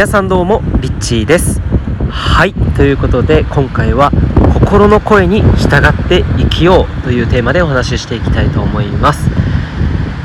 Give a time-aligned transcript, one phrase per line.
[0.00, 1.60] 皆さんどうもリッチーです。
[2.08, 2.54] はい。
[2.74, 4.10] ということで今回は
[4.54, 9.28] 心の声に従って生きようというテーマでお話ししていきたいと思います。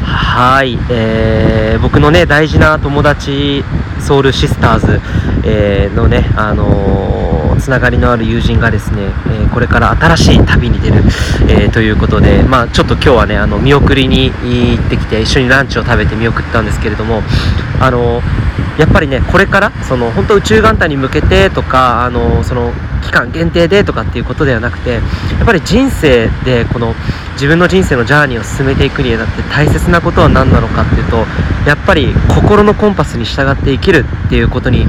[0.02, 3.66] はい、えー、僕のね大事な友達
[4.00, 5.02] ソウルシスターズ、
[5.44, 11.02] えーのねあのーつながりのある友人がですね、えーこれから新しい旅に出る、
[11.50, 17.22] えーということで、まあ、ちょっと今日はねあの見送りに行ってきて一緒にランチを食べて見送ったんですけれども
[17.82, 18.22] あの
[18.78, 22.72] やっぱりねこれからその本当宇宙元旦に向けてとかあのその
[23.04, 25.00] 期間限定でとかっていうことではなくてや
[25.44, 26.94] っぱり人生でこの
[27.34, 31.18] 自分の人生のジャーニーを進めていくにあたって大切なことは何なのかっていうと
[31.68, 34.86] やっぱり心のコンパスに従って生きるっていうことに、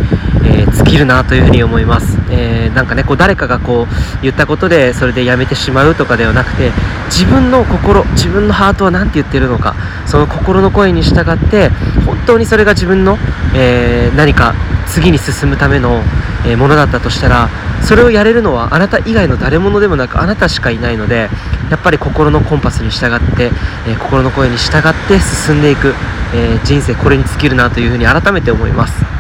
[0.47, 6.73] えー尽きるなというふに思います、えーなんかねこう誰かがこう言ったことでそれでやめてしまうとかではなくて
[7.07, 9.75] 自分の心自分のハートは何て言ってるのか
[10.07, 11.71] その心の声に従って
[12.05, 13.17] 本当にそれが自分の、
[13.55, 14.55] えー何か
[14.87, 16.01] 次に進むための、
[16.47, 17.49] えものだったとしたら
[17.83, 21.29] それをやれるのはあなた以外の誰者でもなくあなたしかいないので
[21.71, 23.51] やっぱり心のコンパスに従って、
[23.89, 25.93] え心の声に従って進んでいく、
[26.35, 29.16] え人生これに尽きるなというふうに改めて思います。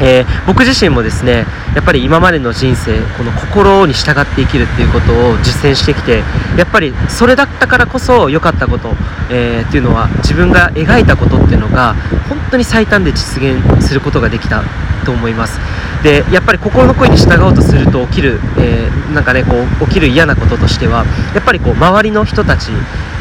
[0.00, 0.46] えー。
[0.46, 6.22] 僕自身もですねやっぱり今までの人生この心に従って生きるっていうことを実践してきて
[6.56, 8.94] やっぱりそれだったからこそ良かったこと、
[9.30, 11.94] えーっていうのは自分が描いたことっていうのが
[12.28, 14.64] 本当に最短で実現することができた
[15.04, 15.58] と思います。
[16.02, 22.70] でやっぱり心の声に従おうとすると起きる、えーなんかねこう起きる嫌なこととしてはやっぱりこう周りの人たち、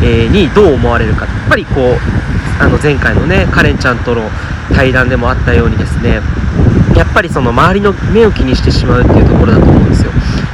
[0.03, 4.29] えーにどう思われるかやっぱりこうあの前回のねカレンちゃんとの
[4.75, 6.21] 対談でもあったようにですね
[6.95, 10.11] やっぱりその周りの目を気にしてしまうっていうところだと思うんですよ。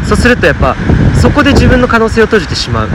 [0.07, 0.75] そうするとやっぱ
[1.19, 2.89] そこで自分の可能性を閉じてしまう、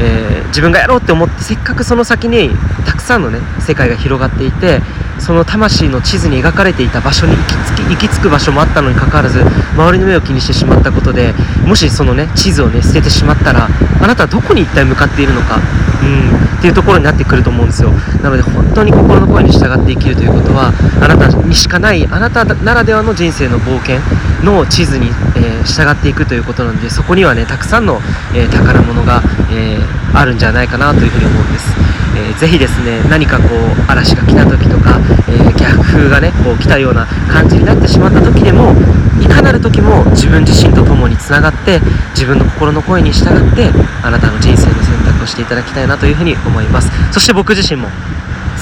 [0.00, 2.50] えー自分がやろうって思ってせっかくその先に
[2.86, 4.80] たくさんのね世界が広がっていて
[5.18, 9.40] その魂の地図に描かれていた場所に行き着き行き着く場所もあったのにかかわらず
[9.74, 11.32] 周りの目を気にしてしまったことで
[11.66, 15.56] もしそのね地図をね捨ててしまったらあなたはどこに一体向かっているのか
[16.02, 17.90] うんっていうところになってくると思うんですよ。
[18.22, 20.72] なので本当に心の声に従って生きるということは
[21.02, 23.98] あなたにしかないあなたならではの人生の冒険
[24.42, 28.00] の地図に、えー従っていくということなのでそこにはねたくさんの、
[28.34, 31.74] えー宝物が、えーあるんじゃないかなというふうに思うんです、
[32.16, 38.72] えーぜひですね何かこう嵐が来た時とか、えー逆風がねこう来たような感じになってしまった時でも
[39.20, 43.70] いかなる時も自分自身と共につながって自分の心の声に従って
[44.02, 46.90] あなたの人生の選択をしていただきたいなというふうに思います。
[47.12, 47.88] そして僕自身も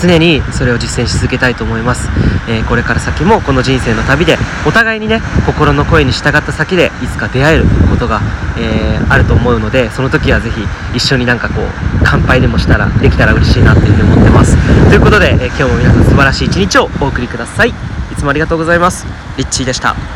[0.07, 2.09] 常にそれを実践し続けたいと思います、
[2.49, 8.21] えーこれから先もこの人生の旅でお互いにね心の声に従った先でいつか出会えることが、
[8.59, 10.63] えーあると思うのでその時はぜひ
[10.97, 11.65] 一緒になんかこう
[12.03, 14.57] 乾杯でもしたらできたら嬉しいなというふうに思ってます。
[14.89, 17.69] ということで、えー今日も皆さん素晴らしい一日をお送りください。
[17.69, 17.73] い
[18.17, 19.07] つもありがとうございます。
[19.37, 20.15] リッチーでした。